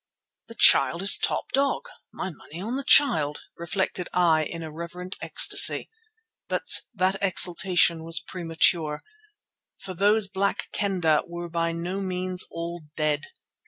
[0.47, 1.83] "The Child is top dog!
[2.11, 5.91] My money on the Child," reflected I in irreverent ecstasy.
[6.49, 6.63] But
[6.95, 9.03] that exultation was premature,
[9.77, 13.25] for those Black Kendah were by no means all dead.